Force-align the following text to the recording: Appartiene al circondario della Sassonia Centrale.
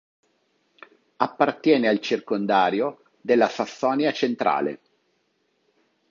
Appartiene 1.17 1.87
al 1.87 1.99
circondario 1.99 3.03
della 3.21 3.47
Sassonia 3.47 4.11
Centrale. 4.11 4.79